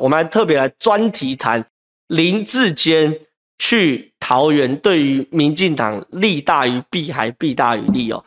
[0.00, 1.64] 我们还特别来专题谈
[2.08, 3.16] 林志坚
[3.58, 8.24] 去桃园对于民进党利大于弊还弊大于利哦。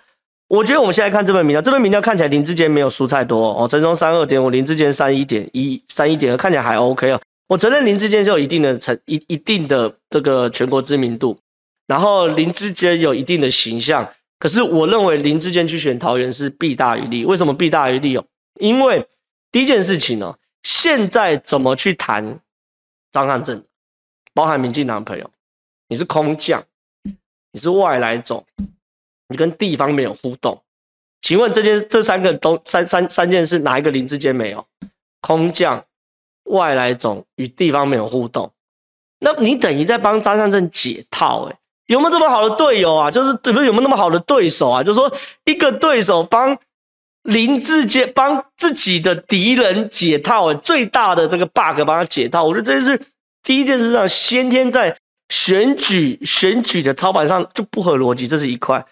[0.47, 7.19] 我觉得我们现在看这份民调，这份民调看起来林志坚没有输太多哦，陈松三二点五，林志坚三一点一，三一点二，看起来还 OK 哦。
[7.47, 11.37] 我承认林志坚是有一定的成一一定的这个全国知名度，
[11.87, 17.25] 然后林志坚有一定的形象，可是我认为林志坚去选桃园是弊大于利。
[17.25, 18.23] 为什么弊大于利哦？
[18.59, 19.05] 因为
[19.51, 22.39] 第一件事情哦，现在怎么去谈
[23.11, 23.63] 张汉正，
[24.33, 25.29] 包含民进党的朋友，
[25.89, 26.63] 你是空降，
[27.51, 28.43] 你是外来种，
[29.27, 30.63] 你跟地方没有互动，
[31.21, 34.65] 请问这件这三个都三三三件事哪一个林智坚没有？
[35.21, 35.85] 空降。
[36.47, 38.51] 外来种与地方没有互动，
[39.19, 41.55] 那你等于在帮张善政解套哎，
[41.85, 43.09] 有没有这么好的队友啊？
[43.09, 43.39] 就是？
[43.45, 44.83] 有没有那么好的对手啊？
[44.83, 45.09] 就是说
[45.45, 46.59] 一个对手帮
[47.23, 52.99] 林志坚帮自己的敌人解套哎，最大的这个 bug 帮他解套，我觉得这是
[53.43, 54.95] 第一件事上先天在
[55.29, 58.85] 选举选举的操盘上就不合逻辑，这是一块。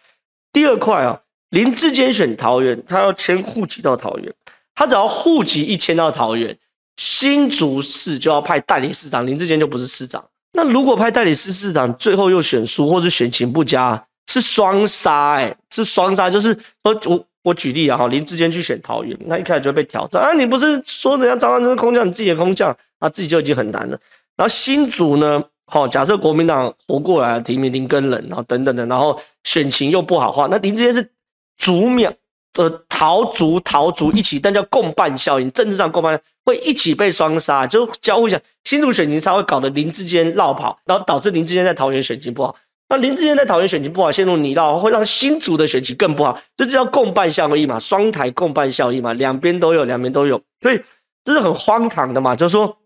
[0.54, 4.34] 第二块啊，林志坚选桃园，他要迁户籍到桃园，
[4.76, 6.58] 他只要户籍一迁到桃园。
[6.98, 10.24] 新竹市就要派代理市长，林志坚就不是市长。
[10.54, 16.30] 那如果派代理市市长，最后又选输，或者选情不佳，是双杀哎，是双杀。
[16.30, 24.00] 就是我我我举例啊哈，林志坚去选桃园，那一开始就被挑战啊，你不是说人家张善政是空降，你自己的空降，啊自己就已经很难了。
[24.38, 31.12] 然后新竹呢，好，假设国民党活过来了，提名林耕仁，然后等等的，然后选情又不好话，那林志坚是
[31.58, 32.14] 逐秒。
[32.58, 42.54] 呃，桃竹桃竹一起，但叫共伴效应，政治上共伴会一起被双杀，就交互一下，新竹选情才会搞得林志坚绕跑，然后导致林志坚在桃园选情不好。
[42.92, 50.78] 那林志坚在桃园选情不好，陷入泥淖，会让新竹的选情更不好，这就叫共伴效应嘛，双台共伴效应嘛，两边都有，两边都有，所以
[51.24, 52.36] 这是很荒唐的嘛。
[52.36, 52.78] 就是说，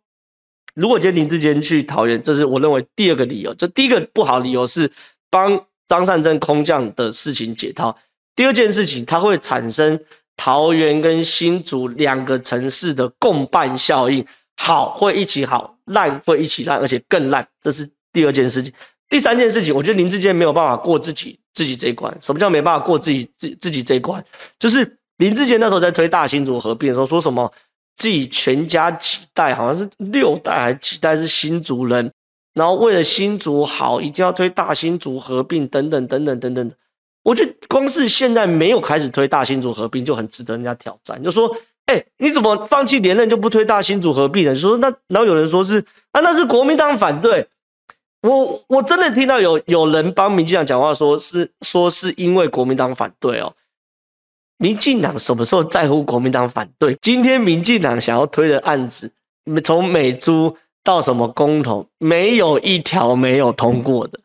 [0.76, 3.52] 如果今天林志坚去桃园，这是我认为第二个理由。
[3.56, 4.92] 这第一个不好理由是
[5.32, 7.98] 帮张善政空降的事情解套。
[8.36, 10.00] 第二件事情，它会产生
[10.38, 14.24] 桃园跟新竹两个城市的共伴效应，
[14.56, 18.72] 好会一起好，烂会一起烂，而且更烂，这是第二件事情。
[19.10, 22.16] 第三件事情，我觉得林志坚没有办法过自己自己这一关。
[22.22, 24.24] 什么叫没办法过自己自自己这一关？
[24.60, 27.52] 就是林志坚那时候在推大新竹合并的时候，说什么
[27.96, 32.12] 自己全家几代好像是六代还是几代是新竹人，
[32.56, 36.72] 然后为了新竹好，一定要推大新竹合并等等等等等等。
[37.24, 41.24] 我觉得光是现在没有开始推大新竹合并就很值得人家挑战。
[41.24, 41.56] 就说，
[41.86, 44.56] 哎、你怎么放弃连任就不推大新竹合并呢？
[44.56, 45.80] 说那，然后有人说是
[46.12, 47.48] 啊，那是国民党反对。
[48.26, 53.54] 我我真的听到有有人帮民进党讲话，说是说是因为国民党反对哦。
[54.58, 56.98] 民进党什么时候在乎国民党反对？
[57.02, 59.12] 今天民进党想要推的案子，
[59.64, 64.20] 从美猪到什么公投，没有一条没有通过的。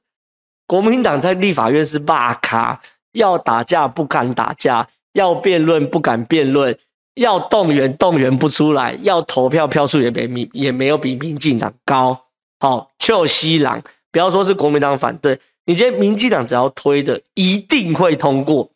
[0.66, 2.80] 国民党在立法院是骂咖，
[3.12, 6.78] 要打架不敢打架，要辩论不敢辩论，
[7.16, 12.26] 要动员动员不出来，要投票票数也没民也没有比民进党高。
[12.60, 13.82] 好，邱西朗，
[14.12, 18.70] 不要说是国民党反对，你今天民进党只要推的，一定会通过。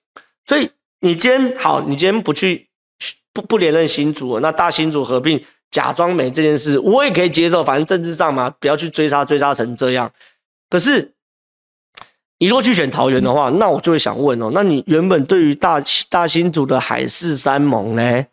[0.46, 0.68] 所以
[1.00, 2.66] 你今天好，你今天不去
[3.32, 5.40] 不不连任新竹，那大新竹合并
[5.70, 10.10] 假装没这件事，我也可以接受，反正政治上嘛，不要去追杀追杀成这样。
[10.68, 11.12] 可是。
[12.38, 18.26] 你如果去选桃园的话，那我就会想问哦，那你原本对于大大新竹的海誓山盟呢，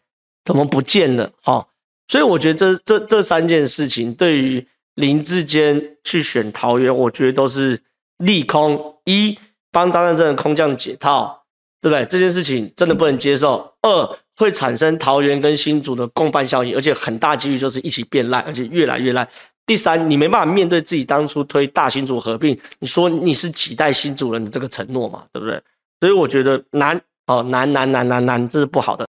[0.43, 1.31] 怎么不见了？
[1.43, 1.65] 哈，
[2.07, 7.79] 所以我觉得这这这三件事情对于林志坚去选桃园，我觉得都是
[8.17, 8.97] 利空。
[9.05, 9.37] 一，
[9.71, 11.43] 帮张善政空降解套，
[11.81, 12.05] 对不对？
[12.05, 13.73] 这件事情真的不能接受。
[13.81, 19.27] 二，会产生桃园跟新竹的共伴效应，而且很大几率就是一起变烂，而且越来越烂。
[19.65, 25.61] 第三，你没办法面对自己当初推大新竹合并，你说你是几代新竹人的这个承诺嘛，对不对？
[25.99, 28.99] 所以我觉得难哦，难难难难难，这是不好的。